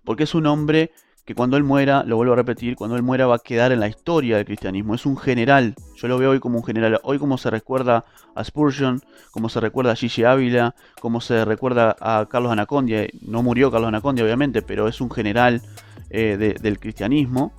Porque 0.04 0.24
es 0.24 0.34
un 0.36 0.46
hombre 0.48 0.92
que 1.30 1.36
cuando 1.36 1.58
él 1.58 1.64
muera, 1.64 2.04
lo 2.06 2.16
vuelvo 2.16 2.34
a 2.34 2.38
repetir, 2.38 2.76
cuando 2.76 2.96
él 2.96 3.04
muera 3.04 3.28
va 3.28 3.36
a 3.36 3.38
quedar 3.40 3.72
en 3.72 3.80
la 3.80 3.88
historia 3.88 4.38
del 4.38 4.48
cristianismo. 4.48 4.96
Es 4.96 5.06
un 5.06 5.16
general, 5.16 5.76
yo 5.96 6.08
lo 6.08 6.18
veo 6.18 6.32
hoy 6.32 6.40
como 6.40 6.58
un 6.58 6.64
general. 6.64 7.00
Hoy 7.04 7.20
como 7.20 7.38
se 7.38 7.52
recuerda 7.52 8.04
a 8.34 8.44
Spurgeon, 8.44 9.00
como 9.30 9.48
se 9.48 9.60
recuerda 9.60 9.92
a 9.92 9.96
Gigi 9.96 10.24
Ávila, 10.24 10.74
como 11.00 11.22
se 11.22 11.46
recuerda 11.46 11.96
a 12.02 12.26
Carlos 12.28 12.52
Anacondia. 12.52 13.06
No 13.22 13.44
murió 13.44 13.70
Carlos 13.70 13.90
Anacondia, 13.90 14.26
obviamente, 14.26 14.64
pero 14.64 14.88
es 14.88 15.02
un 15.02 15.12
general 15.12 15.62
eh, 16.10 16.58
del 16.60 16.80
cristianismo. 16.80 17.54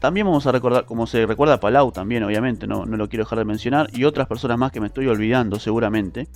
También 0.00 0.26
vamos 0.26 0.44
a 0.48 0.50
recordar, 0.50 0.84
como 0.84 1.06
se 1.06 1.26
recuerda 1.26 1.54
a 1.54 1.60
Palau 1.60 1.92
también, 1.92 2.24
obviamente, 2.24 2.66
no, 2.66 2.86
no 2.86 2.96
lo 2.96 3.08
quiero 3.08 3.24
dejar 3.24 3.38
de 3.38 3.44
mencionar, 3.44 3.86
y 3.92 4.02
otras 4.02 4.26
personas 4.26 4.58
más 4.58 4.72
que 4.72 4.80
me 4.80 4.88
estoy 4.88 5.06
olvidando 5.06 5.60
seguramente. 5.60 6.26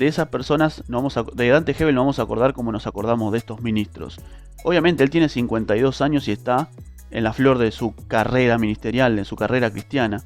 De 0.00 0.06
esas 0.06 0.28
personas, 0.28 0.82
no 0.88 0.96
vamos 0.96 1.18
a, 1.18 1.24
de 1.24 1.48
Dante 1.50 1.76
Hebel 1.78 1.94
no 1.94 2.00
vamos 2.00 2.18
a 2.18 2.22
acordar 2.22 2.54
como 2.54 2.72
nos 2.72 2.86
acordamos 2.86 3.32
de 3.32 3.36
estos 3.36 3.60
ministros. 3.60 4.18
Obviamente 4.64 5.04
él 5.04 5.10
tiene 5.10 5.28
52 5.28 6.00
años 6.00 6.26
y 6.26 6.32
está 6.32 6.70
en 7.10 7.22
la 7.22 7.34
flor 7.34 7.58
de 7.58 7.70
su 7.70 7.94
carrera 8.08 8.56
ministerial, 8.56 9.18
en 9.18 9.26
su 9.26 9.36
carrera 9.36 9.70
cristiana. 9.70 10.24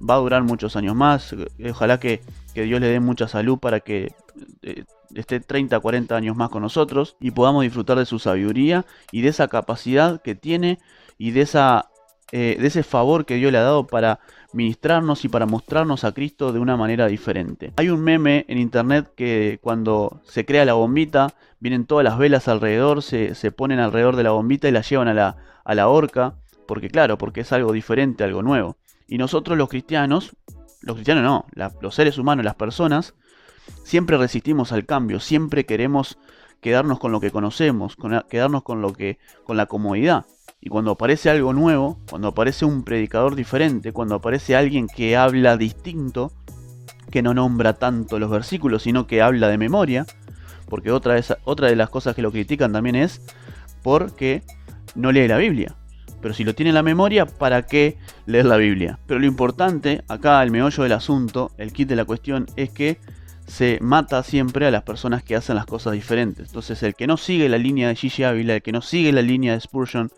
Va 0.00 0.14
a 0.14 0.18
durar 0.18 0.44
muchos 0.44 0.76
años 0.76 0.94
más. 0.94 1.34
Ojalá 1.68 1.98
que, 1.98 2.20
Dios 2.54 2.80
le 2.80 2.86
dé 2.86 3.00
mucha 3.00 3.26
salud 3.26 3.58
para 3.58 3.80
que 3.80 4.14
eh, 4.62 4.84
esté 5.12 5.40
30, 5.40 5.80
40 5.80 6.14
años 6.14 6.36
más 6.36 6.50
con 6.50 6.62
nosotros 6.62 7.16
y 7.18 7.32
podamos 7.32 7.64
disfrutar 7.64 7.98
de 7.98 8.06
su 8.06 8.20
sabiduría 8.20 8.86
y 9.10 9.22
de 9.22 9.30
esa 9.30 9.48
capacidad 9.48 10.22
que 10.22 10.36
tiene 10.36 10.78
y 11.18 11.32
de, 11.32 11.40
esa, 11.40 11.90
eh, 12.30 12.58
de 12.60 12.66
ese 12.68 12.84
favor 12.84 13.26
que 13.26 13.34
Dios 13.34 13.50
le 13.50 13.58
ha 13.58 13.62
dado 13.62 13.88
para 13.88 14.20
ministrarnos 14.52 15.24
y 15.24 15.28
para 15.28 15.46
mostrarnos 15.46 16.04
a 16.04 16.12
Cristo 16.12 16.52
de 16.52 16.58
una 16.58 16.76
manera 16.76 17.06
diferente. 17.06 17.72
Hay 17.76 17.88
un 17.88 18.00
meme 18.00 18.44
en 18.48 18.58
internet 18.58 19.12
que 19.16 19.58
cuando 19.62 20.20
se 20.24 20.44
crea 20.44 20.64
la 20.64 20.74
bombita, 20.74 21.34
vienen 21.60 21.86
todas 21.86 22.04
las 22.04 22.18
velas 22.18 22.48
alrededor, 22.48 23.02
se, 23.02 23.34
ponen 23.52 23.78
alrededor 23.78 24.16
de 24.16 24.24
la 24.24 24.30
bombita 24.30 24.68
y 24.68 24.72
la 24.72 24.82
llevan 24.82 25.08
a 25.08 25.14
la, 25.14 25.36
a 25.64 25.74
la 25.74 25.88
horca, 25.88 26.34
porque 26.66 26.88
claro, 26.88 27.18
porque 27.18 27.42
es 27.42 27.52
algo 27.52 27.72
diferente, 27.72 28.24
algo 28.24 28.42
nuevo. 28.42 28.76
Y 29.06 29.18
nosotros 29.18 29.58
los 29.58 29.68
cristianos, 29.68 30.36
los 30.82 30.96
cristianos 30.96 31.24
no, 31.24 31.46
los 31.80 31.94
seres 31.94 32.18
humanos, 32.18 32.44
las 32.44 32.54
personas, 32.54 33.14
siempre 33.84 34.16
resistimos 34.16 34.72
al 34.72 34.86
cambio, 34.86 35.20
siempre 35.20 35.66
queremos 35.66 36.18
quedarnos 36.60 36.98
con 36.98 37.12
lo 37.12 37.20
que 37.20 37.30
conocemos, 37.30 37.96
quedarnos 38.28 38.62
con 38.62 38.82
lo 38.82 38.92
que, 38.92 39.18
con 39.44 39.56
la 39.56 39.66
comodidad. 39.66 40.26
Y 40.60 40.68
cuando 40.68 40.90
aparece 40.90 41.30
algo 41.30 41.52
nuevo, 41.52 41.98
cuando 42.08 42.28
aparece 42.28 42.64
un 42.64 42.84
predicador 42.84 43.34
diferente, 43.34 43.92
cuando 43.92 44.16
aparece 44.16 44.56
alguien 44.56 44.86
que 44.88 45.16
habla 45.16 45.56
distinto, 45.56 46.32
que 47.10 47.22
no 47.22 47.32
nombra 47.32 47.74
tanto 47.74 48.18
los 48.18 48.30
versículos, 48.30 48.82
sino 48.82 49.06
que 49.06 49.22
habla 49.22 49.48
de 49.48 49.58
memoria, 49.58 50.06
porque 50.68 50.92
otra 50.92 51.14
de, 51.14 51.24
otra 51.44 51.68
de 51.68 51.76
las 51.76 51.88
cosas 51.88 52.14
que 52.14 52.22
lo 52.22 52.30
critican 52.30 52.72
también 52.72 52.96
es 52.96 53.22
porque 53.82 54.42
no 54.94 55.12
lee 55.12 55.28
la 55.28 55.38
Biblia. 55.38 55.74
Pero 56.20 56.34
si 56.34 56.44
lo 56.44 56.54
tiene 56.54 56.70
en 56.70 56.74
la 56.74 56.82
memoria, 56.82 57.24
¿para 57.24 57.62
qué 57.62 57.96
leer 58.26 58.44
la 58.44 58.58
Biblia? 58.58 58.98
Pero 59.06 59.18
lo 59.18 59.26
importante, 59.26 60.04
acá 60.08 60.42
el 60.42 60.50
meollo 60.50 60.82
del 60.82 60.92
asunto, 60.92 61.52
el 61.56 61.72
kit 61.72 61.88
de 61.88 61.96
la 61.96 62.04
cuestión, 62.04 62.46
es 62.56 62.70
que 62.70 62.98
se 63.46 63.78
mata 63.80 64.22
siempre 64.22 64.66
a 64.66 64.70
las 64.70 64.82
personas 64.82 65.22
que 65.22 65.34
hacen 65.34 65.56
las 65.56 65.66
cosas 65.66 65.94
diferentes. 65.94 66.48
Entonces 66.48 66.82
el 66.82 66.94
que 66.94 67.06
no 67.06 67.16
sigue 67.16 67.48
la 67.48 67.58
línea 67.58 67.88
de 67.88 67.96
Gigi 67.96 68.22
Ávila, 68.22 68.56
el 68.56 68.62
que 68.62 68.72
no 68.72 68.82
sigue 68.82 69.12
la 69.12 69.22
línea 69.22 69.54
de 69.54 69.60
Spurgeon, 69.60 70.10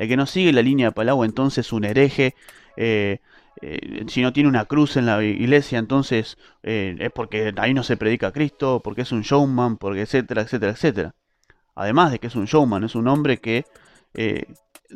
el 0.00 0.08
que 0.08 0.16
no 0.16 0.24
sigue 0.24 0.50
la 0.54 0.62
línea 0.62 0.86
de 0.86 0.92
Palau, 0.92 1.24
entonces 1.24 1.66
es 1.66 1.74
un 1.74 1.84
hereje. 1.84 2.34
Eh, 2.78 3.18
eh, 3.60 4.06
si 4.08 4.22
no 4.22 4.32
tiene 4.32 4.48
una 4.48 4.64
cruz 4.64 4.96
en 4.96 5.04
la 5.04 5.22
iglesia, 5.22 5.78
entonces 5.78 6.38
eh, 6.62 6.96
es 6.98 7.12
porque 7.12 7.52
ahí 7.58 7.74
no 7.74 7.82
se 7.82 7.98
predica 7.98 8.28
a 8.28 8.32
Cristo, 8.32 8.80
porque 8.82 9.02
es 9.02 9.12
un 9.12 9.20
showman, 9.20 9.76
porque 9.76 10.00
etcétera, 10.00 10.40
etcétera, 10.40 10.72
etcétera. 10.72 11.14
Además 11.74 12.12
de 12.12 12.18
que 12.18 12.28
es 12.28 12.34
un 12.34 12.46
showman, 12.46 12.82
es 12.82 12.94
un 12.94 13.08
hombre 13.08 13.40
que 13.40 13.66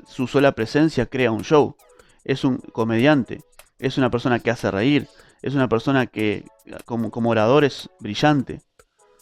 su 0.07 0.27
sola 0.27 0.53
presencia 0.53 1.05
crea 1.05 1.31
un 1.31 1.45
show. 1.45 1.77
Es 2.25 2.43
un 2.43 2.57
comediante, 2.57 3.43
es 3.79 3.99
una 3.99 4.11
persona 4.11 4.39
que 4.39 4.51
hace 4.51 4.71
reír, 4.71 5.07
es 5.43 5.55
una 5.55 5.69
persona 5.69 6.07
que 6.07 6.47
como, 6.87 7.11
como 7.11 7.29
orador 7.29 7.65
es 7.65 7.91
brillante. 8.01 8.63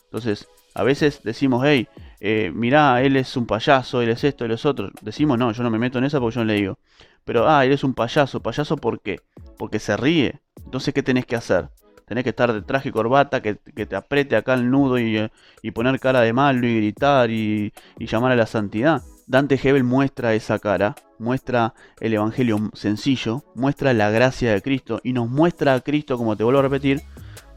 Entonces, 0.05 0.47
a 0.75 0.85
veces 0.85 1.23
decimos, 1.25 1.65
hey, 1.67 1.89
eh, 2.25 2.53
mirá, 2.55 3.03
él 3.03 3.17
es 3.17 3.37
un 3.37 3.47
payaso, 3.47 4.01
él 4.01 4.11
es 4.11 4.23
esto, 4.23 4.45
él 4.45 4.53
es 4.53 4.65
otro. 4.65 4.93
Decimos, 5.01 5.37
no, 5.39 5.51
yo 5.51 5.65
no 5.65 5.71
me 5.71 5.79
meto 5.81 5.99
en 5.99 6.05
esa 6.05 6.21
porque 6.21 6.37
yo 6.37 6.43
no 6.43 6.45
le 6.45 6.55
digo. 6.55 6.79
Pero, 7.25 7.49
ah, 7.49 7.65
él 7.65 7.73
es 7.73 7.83
un 7.83 7.95
payaso. 7.95 8.41
¿Payaso 8.41 8.77
por 8.77 9.01
qué? 9.01 9.19
Porque 9.59 9.81
se 9.81 9.97
ríe. 9.97 10.39
Entonces, 10.65 10.95
¿qué 10.95 11.03
tenés 11.03 11.27
que 11.27 11.35
hacer? 11.35 11.69
Tenés 12.07 12.23
que 12.23 12.31
estar 12.31 12.53
de 12.53 12.63
traje 12.63 12.91
y 12.91 12.93
corbata, 12.93 13.43
que, 13.43 13.57
te 13.57 13.97
apriete 13.97 14.37
acá 14.37 14.55
el 14.55 14.71
nudo 14.71 15.01
y, 15.01 15.29
poner 15.75 15.99
cara 15.99 16.21
de 16.21 16.33
malo 16.33 16.65
y 16.65 16.77
gritar 16.77 17.29
y, 17.29 17.73
y 17.99 18.07
llamar 18.07 18.31
a 18.31 18.37
la 18.37 18.47
santidad. 18.47 19.03
Dante 19.27 19.59
Hebel 19.61 19.83
muestra 19.83 20.33
esa 20.35 20.61
cara, 20.61 20.95
muestra 21.19 21.75
el 21.99 22.15
Evangelio 22.15 22.71
sencillo, 22.75 23.43
muestra 23.57 23.95
la 23.95 24.11
gracia 24.11 24.53
de 24.53 24.63
Cristo 24.63 25.01
y 25.03 25.13
nos 25.13 25.29
muestra 25.29 25.75
a 25.75 25.81
Cristo, 25.81 26.17
como 26.19 26.37
te 26.37 26.45
vuelvo 26.45 26.61
a 26.61 26.63
repetir, 26.63 27.03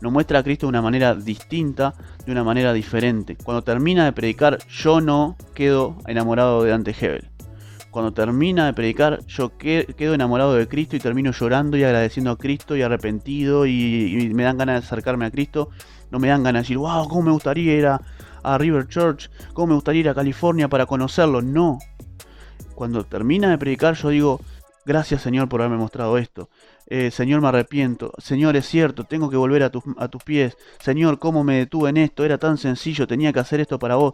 nos 0.01 0.11
muestra 0.11 0.39
a 0.39 0.43
Cristo 0.43 0.65
de 0.65 0.69
una 0.69 0.81
manera 0.81 1.15
distinta, 1.15 1.93
de 2.25 2.31
una 2.31 2.43
manera 2.43 2.73
diferente. 2.73 3.35
Cuando 3.35 3.63
termina 3.63 4.05
de 4.05 4.13
predicar, 4.13 4.59
yo 4.67 5.01
no 5.01 5.35
quedo 5.53 5.97
enamorado 6.07 6.63
de 6.63 6.71
Dante 6.71 6.95
Hebel. 6.99 7.29
Cuando 7.91 8.11
termina 8.11 8.65
de 8.65 8.73
predicar, 8.73 9.25
yo 9.25 9.57
quedo 9.57 10.13
enamorado 10.13 10.53
de 10.55 10.67
Cristo 10.67 10.97
y 10.97 10.99
termino 10.99 11.31
llorando 11.31 11.77
y 11.77 11.83
agradeciendo 11.83 12.31
a 12.31 12.37
Cristo 12.37 12.75
y 12.75 12.81
arrepentido 12.81 13.65
y, 13.65 14.31
me 14.35 14.43
dan 14.43 14.57
ganas 14.57 14.81
de 14.81 14.85
acercarme 14.85 15.25
a 15.25 15.31
Cristo. 15.31 15.69
No 16.11 16.19
me 16.19 16.27
dan 16.27 16.43
ganas 16.43 16.63
de 16.63 16.63
decir, 16.63 16.77
wow, 16.77 17.07
cómo 17.07 17.21
me 17.21 17.31
gustaría 17.31 17.73
ir 17.73 17.87
a, 17.87 18.01
a 18.43 18.57
River 18.57 18.89
Church, 18.89 19.29
cómo 19.53 19.67
me 19.67 19.73
gustaría 19.75 20.01
ir 20.01 20.09
a 20.09 20.13
California 20.13 20.67
para 20.67 20.85
conocerlo. 20.85 21.41
No. 21.41 21.79
Cuando 22.75 23.05
termina 23.05 23.49
de 23.49 23.57
predicar, 23.57 23.95
yo 23.95 24.09
digo, 24.09 24.41
gracias 24.85 25.21
Señor 25.21 25.49
por 25.49 25.61
haberme 25.61 25.77
mostrado 25.77 26.17
esto. 26.17 26.49
Eh, 26.87 27.11
Señor, 27.11 27.41
me 27.41 27.47
arrepiento. 27.47 28.13
Señor, 28.17 28.55
es 28.55 28.67
cierto, 28.67 29.05
tengo 29.05 29.29
que 29.29 29.37
volver 29.37 29.63
a, 29.63 29.71
a 29.97 30.07
tus 30.07 30.23
pies. 30.23 30.57
Señor, 30.79 31.19
¿cómo 31.19 31.43
me 31.43 31.57
detuve 31.57 31.89
en 31.89 31.97
esto? 31.97 32.23
Era 32.23 32.37
tan 32.37 32.57
sencillo, 32.57 33.07
tenía 33.07 33.33
que 33.33 33.39
hacer 33.39 33.59
esto 33.59 33.79
para 33.79 33.95
vos. 33.95 34.13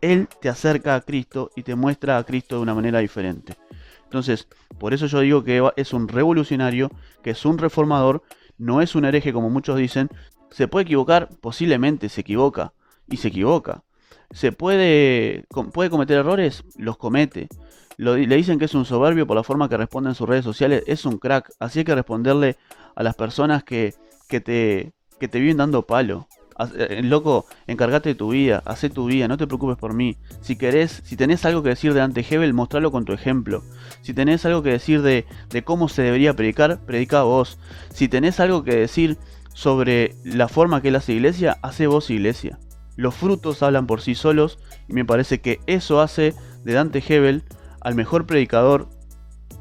Él 0.00 0.28
te 0.40 0.48
acerca 0.48 0.94
a 0.94 1.00
Cristo 1.00 1.50
y 1.56 1.62
te 1.62 1.74
muestra 1.74 2.18
a 2.18 2.24
Cristo 2.24 2.56
de 2.56 2.62
una 2.62 2.74
manera 2.74 3.00
diferente. 3.00 3.56
Entonces, 4.04 4.48
por 4.78 4.94
eso 4.94 5.06
yo 5.06 5.20
digo 5.20 5.44
que 5.44 5.62
es 5.76 5.92
un 5.92 6.08
revolucionario, 6.08 6.90
que 7.22 7.30
es 7.30 7.44
un 7.44 7.58
reformador, 7.58 8.22
no 8.56 8.80
es 8.80 8.94
un 8.94 9.04
hereje 9.04 9.32
como 9.32 9.50
muchos 9.50 9.76
dicen. 9.76 10.08
¿Se 10.50 10.68
puede 10.68 10.84
equivocar? 10.84 11.28
Posiblemente 11.40 12.08
se 12.08 12.20
equivoca 12.20 12.72
y 13.08 13.16
se 13.16 13.28
equivoca. 13.28 13.82
¿Se 14.30 14.52
puede, 14.52 15.44
puede 15.72 15.90
cometer 15.90 16.18
errores? 16.18 16.64
Los 16.76 16.96
comete 16.96 17.48
le 17.96 18.36
dicen 18.36 18.58
que 18.58 18.66
es 18.66 18.74
un 18.74 18.84
soberbio 18.84 19.26
por 19.26 19.36
la 19.36 19.42
forma 19.42 19.68
que 19.68 19.76
responde 19.76 20.10
en 20.10 20.14
sus 20.14 20.28
redes 20.28 20.44
sociales. 20.44 20.82
Es 20.86 21.04
un 21.04 21.18
crack. 21.18 21.50
Así 21.58 21.80
hay 21.80 21.84
que 21.84 21.94
responderle 21.94 22.56
a 22.94 23.02
las 23.02 23.14
personas 23.14 23.64
que, 23.64 23.94
que, 24.28 24.40
te, 24.40 24.92
que 25.18 25.28
te 25.28 25.40
viven 25.40 25.56
dando 25.56 25.82
palo. 25.82 26.28
Eh, 26.74 27.02
loco, 27.02 27.44
encargate 27.66 28.10
de 28.10 28.14
tu 28.14 28.30
vida, 28.30 28.62
haz 28.64 28.80
tu 28.90 29.04
vida, 29.06 29.28
no 29.28 29.36
te 29.36 29.46
preocupes 29.46 29.76
por 29.76 29.92
mí. 29.92 30.16
Si 30.40 30.56
querés, 30.56 31.02
si 31.04 31.14
tenés 31.16 31.44
algo 31.44 31.62
que 31.62 31.68
decir 31.70 31.92
de 31.92 32.00
ante 32.00 32.24
Hebel, 32.28 32.54
mostralo 32.54 32.90
con 32.90 33.04
tu 33.04 33.12
ejemplo. 33.12 33.62
Si 34.00 34.14
tenés 34.14 34.44
algo 34.46 34.62
que 34.62 34.70
decir 34.70 35.02
de, 35.02 35.26
de 35.50 35.64
cómo 35.64 35.88
se 35.88 36.02
debería 36.02 36.34
predicar, 36.34 36.80
predica 36.86 37.22
vos. 37.22 37.58
Si 37.92 38.08
tenés 38.08 38.40
algo 38.40 38.64
que 38.64 38.74
decir 38.74 39.18
sobre 39.52 40.14
la 40.24 40.48
forma 40.48 40.80
que 40.80 40.88
él 40.88 40.96
hace 40.96 41.12
iglesia, 41.12 41.58
hace 41.62 41.86
vos 41.86 42.10
iglesia. 42.10 42.58
Los 42.96 43.14
frutos 43.14 43.62
hablan 43.62 43.86
por 43.86 44.00
sí 44.00 44.14
solos 44.14 44.58
y 44.88 44.94
me 44.94 45.04
parece 45.04 45.40
que 45.40 45.60
eso 45.66 46.00
hace 46.00 46.34
de 46.64 46.72
Dante 46.72 47.02
Hebel 47.06 47.44
al 47.80 47.94
mejor 47.94 48.26
predicador 48.26 48.88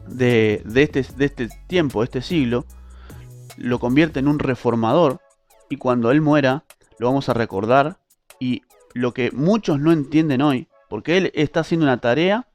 de, 0.08 0.64
este, 0.76 1.06
de 1.16 1.26
este 1.26 1.50
tiempo, 1.68 2.02
de 2.02 2.06
este 2.06 2.22
siglo, 2.22 2.66
lo 3.58 3.80
convierte 3.80 4.20
en 4.20 4.28
un 4.28 4.40
reformador 4.40 5.20
y 5.70 5.78
cuando 5.78 6.12
él 6.12 6.22
muera 6.22 6.64
lo 7.00 7.08
vamos 7.08 7.30
a 7.30 7.34
recordar 7.34 7.98
y 8.40 8.64
lo 8.94 9.14
que 9.14 9.32
muchos 9.32 9.80
no 9.80 9.92
entienden 9.92 10.42
hoy, 10.42 10.68
porque 10.90 11.18
él 11.18 11.32
está 11.36 11.62
haciendo 11.62 11.86
una 11.86 12.00
tarea 12.00 12.48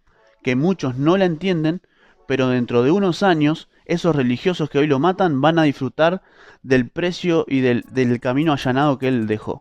que 0.43 0.57
muchos 0.57 0.97
no 0.97 1.17
la 1.17 1.27
entienden, 1.27 1.83
pero 2.27 2.49
dentro 2.49 2.83
de 2.83 2.91
unos 2.91 3.23
años 3.23 3.69
esos 3.85 4.17
religiosos 4.17 4.71
que 4.71 4.79
hoy 4.79 4.87
lo 4.87 4.99
matan 4.99 5.41
van 5.41 5.59
a 5.59 5.65
disfrutar 5.65 6.23
del 6.63 6.89
precio 6.89 7.45
y 7.49 7.61
del, 7.61 7.85
del 7.91 8.21
camino 8.21 8.53
allanado 8.53 8.99
que 8.99 9.09
él 9.09 9.27
dejó. 9.27 9.61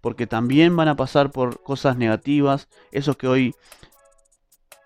Porque 0.00 0.26
también 0.26 0.76
van 0.76 0.88
a 0.88 0.96
pasar 0.96 1.30
por 1.30 1.62
cosas 1.62 1.96
negativas, 1.96 2.68
esos 2.90 3.16
que 3.16 3.28
hoy 3.28 3.54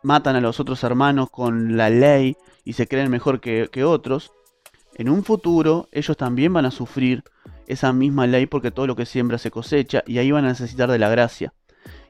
matan 0.04 0.36
a 0.36 0.40
los 0.40 0.60
otros 0.60 0.84
hermanos 0.84 1.30
con 1.30 1.76
la 1.76 1.90
ley 1.90 2.36
y 2.64 2.74
se 2.74 2.86
creen 2.86 3.10
mejor 3.10 3.40
que, 3.40 3.84
otros, 3.84 4.32
en 4.96 5.08
un 5.08 5.24
futuro 5.24 5.88
ellos 5.92 6.16
también 6.16 6.52
van 6.52 6.66
a 6.66 6.70
sufrir 6.70 7.24
esa 7.66 7.92
misma 7.92 8.26
ley 8.26 8.46
porque 8.46 8.70
todo 8.70 8.86
lo 8.86 8.96
que 8.96 9.06
siembra 9.06 9.38
se 9.38 9.50
cosecha 9.50 10.04
y 10.06 10.18
ahí 10.18 10.30
van 10.30 10.44
a 10.44 10.48
necesitar 10.48 10.90
de 10.90 10.98
la 10.98 11.08
gracia. 11.08 11.54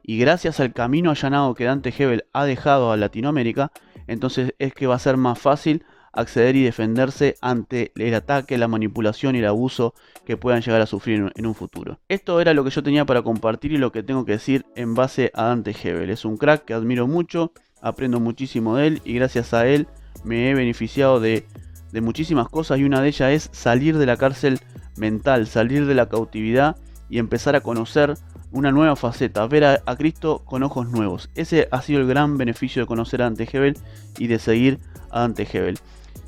Y 0.02 0.18
gracias 0.18 0.60
al 0.60 0.72
camino 0.72 1.10
allanado 1.10 1.54
que 1.54 1.64
Dante 1.64 1.94
Hebel 1.96 2.26
ha 2.32 2.44
dejado 2.44 2.92
a 2.92 2.96
Latinoamérica, 2.96 3.70
entonces 4.06 4.54
es 4.58 4.74
que 4.74 4.86
va 4.86 4.96
a 4.96 4.98
ser 4.98 5.16
más 5.16 5.38
fácil 5.38 5.84
acceder 6.14 6.56
y 6.56 6.62
defenderse 6.62 7.36
ante 7.40 7.92
el 7.96 8.14
ataque, 8.14 8.58
la 8.58 8.68
manipulación 8.68 9.34
y 9.34 9.38
el 9.38 9.46
abuso 9.46 9.94
que 10.24 10.36
puedan 10.36 10.62
llegar 10.62 10.80
a 10.80 10.86
sufrir 10.86 11.32
en 11.34 11.46
un 11.46 11.54
futuro. 11.54 12.00
Esto 12.08 12.40
era 12.40 12.54
lo 12.54 12.64
que 12.64 12.70
yo 12.70 12.82
tenía 12.82 13.04
para 13.04 13.22
compartir 13.22 13.72
y 13.72 13.78
lo 13.78 13.92
que 13.92 14.02
tengo 14.02 14.24
que 14.24 14.32
decir 14.32 14.66
en 14.74 14.94
base 14.94 15.30
a 15.34 15.44
Dante 15.44 15.74
Hebel. 15.82 16.10
Es 16.10 16.24
un 16.24 16.36
crack 16.36 16.64
que 16.64 16.74
admiro 16.74 17.06
mucho, 17.06 17.52
aprendo 17.80 18.20
muchísimo 18.20 18.76
de 18.76 18.86
él 18.86 19.02
y 19.04 19.14
gracias 19.14 19.54
a 19.54 19.66
él 19.66 19.86
me 20.24 20.50
he 20.50 20.54
beneficiado 20.54 21.20
de, 21.20 21.46
de 21.92 22.00
muchísimas 22.00 22.48
cosas 22.48 22.78
y 22.78 22.84
una 22.84 23.00
de 23.00 23.08
ellas 23.08 23.32
es 23.32 23.50
salir 23.52 23.98
de 23.98 24.06
la 24.06 24.16
cárcel 24.16 24.60
mental, 24.96 25.46
salir 25.46 25.86
de 25.86 25.94
la 25.94 26.08
cautividad 26.08 26.76
y 27.08 27.18
empezar 27.18 27.56
a 27.56 27.60
conocer 27.60 28.14
una 28.54 28.70
nueva 28.70 28.94
faceta, 28.94 29.46
ver 29.48 29.64
a, 29.64 29.96
Cristo 29.96 30.42
con 30.44 30.62
ojos 30.62 30.88
nuevos. 30.88 31.28
Ese 31.34 31.68
ha 31.72 31.82
sido 31.82 32.00
el 32.00 32.06
gran 32.06 32.38
beneficio 32.38 32.82
de 32.82 32.86
conocer 32.86 33.20
a 33.20 33.24
Dante 33.24 33.48
Hebel 33.52 33.76
y 34.16 34.28
de 34.28 34.38
seguir 34.38 34.78
a 35.10 35.20
Dante 35.20 35.46
Hebel. 35.52 35.78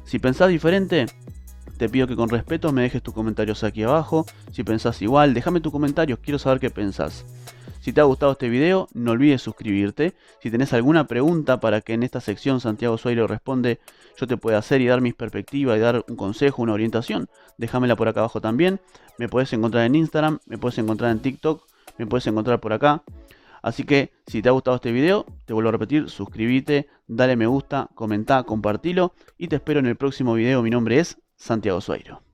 Si 0.06 0.20
pensás 0.20 0.48
diferente, 0.48 1.06
te 1.78 1.88
pido 1.88 2.06
que 2.06 2.14
con 2.14 2.28
respeto 2.28 2.72
me 2.72 2.82
dejes 2.82 3.02
tus 3.02 3.12
comentarios 3.12 3.64
aquí 3.64 3.82
abajo. 3.82 4.24
Si 4.52 4.62
pensás 4.62 5.02
igual, 5.02 5.34
déjame 5.34 5.60
tus 5.60 5.72
comentarios, 5.72 6.20
quiero 6.20 6.38
saber 6.38 6.60
qué 6.60 6.70
pensás. 6.70 7.26
Si 7.80 7.92
te 7.92 8.00
ha 8.00 8.04
gustado 8.04 8.32
este 8.32 8.48
video, 8.48 8.88
no 8.94 9.10
olvides 9.10 9.42
suscribirte. 9.42 10.14
Si 10.40 10.50
tenés 10.50 10.72
alguna 10.72 11.08
pregunta 11.08 11.58
para 11.58 11.80
que 11.80 11.94
en 11.94 12.04
esta 12.04 12.20
sección 12.20 12.60
Santiago 12.60 12.98
Suairo 12.98 13.26
responde, 13.26 13.80
yo 14.16 14.28
te 14.28 14.36
pueda 14.36 14.58
hacer 14.58 14.80
y 14.80 14.86
dar 14.86 15.00
mis 15.00 15.14
perspectivas 15.14 15.76
y 15.76 15.80
dar 15.80 16.04
un 16.08 16.16
consejo, 16.16 16.62
una 16.62 16.72
orientación, 16.72 17.28
déjamela 17.58 17.96
por 17.96 18.06
acá 18.06 18.20
abajo 18.20 18.40
también. 18.40 18.80
Me 19.18 19.28
puedes 19.28 19.52
encontrar 19.52 19.86
en 19.86 19.96
Instagram, 19.96 20.38
me 20.46 20.56
puedes 20.56 20.78
encontrar 20.78 21.10
en 21.10 21.18
TikTok 21.18 21.66
me 21.98 22.06
puedes 22.06 22.26
encontrar 22.26 22.60
por 22.60 22.72
acá. 22.72 23.02
Así 23.66 23.82
que 23.82 24.12
si 24.28 24.42
te 24.42 24.48
ha 24.48 24.52
gustado 24.52 24.76
este 24.76 24.92
video, 24.92 25.26
te 25.44 25.52
vuelvo 25.52 25.70
a 25.70 25.72
repetir, 25.72 26.08
suscríbete, 26.08 26.86
dale 27.08 27.34
me 27.34 27.48
gusta, 27.48 27.90
comenta, 27.96 28.44
compartilo 28.44 29.12
y 29.38 29.48
te 29.48 29.56
espero 29.56 29.80
en 29.80 29.86
el 29.86 29.96
próximo 29.96 30.34
video. 30.34 30.62
Mi 30.62 30.70
nombre 30.70 31.00
es 31.00 31.18
Santiago 31.34 31.80
Suairo. 31.80 32.25